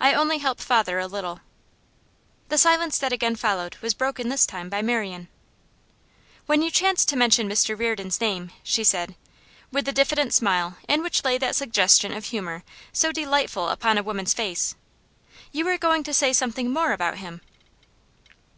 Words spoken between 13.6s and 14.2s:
upon a